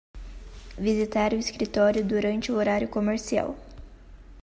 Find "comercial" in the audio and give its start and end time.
2.87-3.55